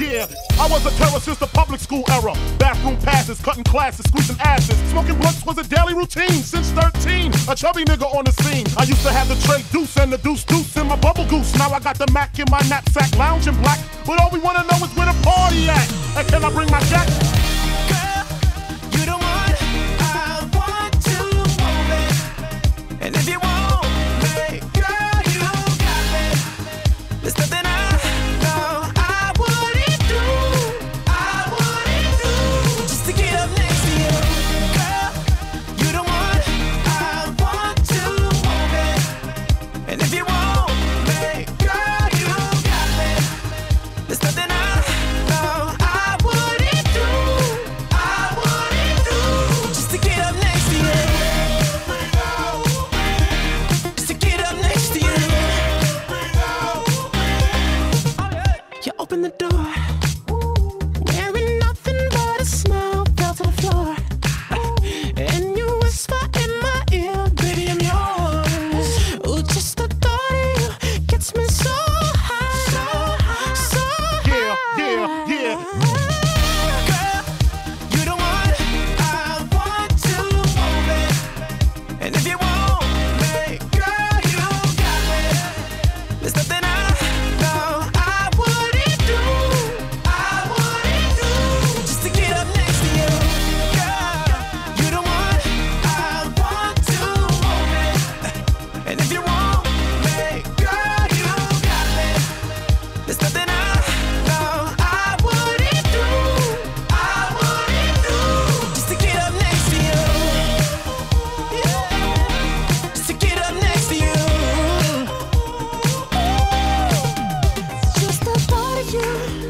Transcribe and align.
Yeah. 0.00 0.26
I 0.58 0.68
was 0.68 0.84
a 0.86 0.90
terror 0.96 1.20
since 1.20 1.38
the 1.38 1.46
public 1.46 1.80
school 1.80 2.04
era. 2.10 2.32
Bathroom 2.58 2.96
passes, 2.98 3.40
cutting 3.40 3.64
classes, 3.64 4.06
squeezing 4.06 4.36
asses. 4.40 4.76
Smoking 4.90 5.18
blunts 5.18 5.44
was 5.44 5.58
a 5.58 5.64
daily 5.64 5.94
routine 5.94 6.42
since 6.42 6.70
13. 6.70 7.32
A 7.48 7.54
chubby 7.54 7.84
nigga 7.84 8.06
on 8.14 8.24
the 8.24 8.32
scene. 8.42 8.66
I 8.76 8.84
used 8.84 9.02
to 9.02 9.12
have 9.12 9.28
the 9.28 9.36
tray 9.46 9.62
deuce 9.72 9.96
and 9.96 10.12
the 10.12 10.18
deuce 10.18 10.44
deuce 10.44 10.76
in 10.76 10.86
my 10.86 10.96
bubble 10.96 11.26
goose. 11.26 11.54
Now 11.56 11.70
I 11.70 11.80
got 11.80 11.98
the 11.98 12.10
Mac 12.12 12.38
in 12.38 12.46
my 12.50 12.60
knapsack, 12.68 13.16
lounging 13.16 13.56
black. 13.62 13.80
But 14.06 14.20
all 14.20 14.30
we 14.30 14.38
wanna 14.38 14.64
know 14.70 14.84
is 14.84 14.94
where 14.96 15.06
the 15.06 15.18
party 15.22 15.68
at. 15.68 15.88
And 16.16 16.28
can 16.28 16.44
I 16.44 16.50
bring 16.50 16.70
my 16.70 16.80
jack? 16.84 17.35
open 59.16 59.22
the 59.22 59.30
door. 59.30 59.95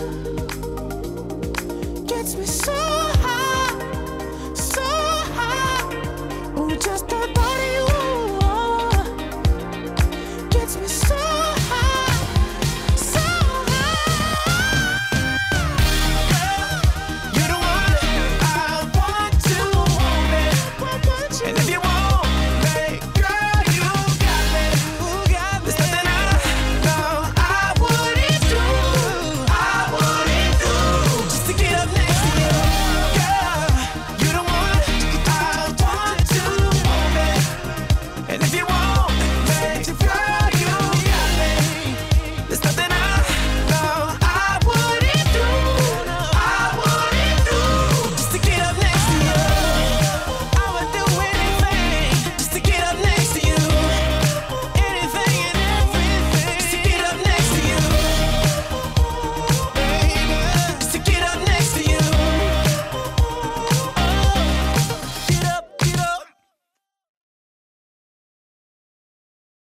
you. 0.00 0.39